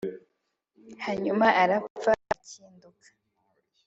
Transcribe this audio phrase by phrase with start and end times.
[1.05, 3.07] hanyuma arapfa aracyinduka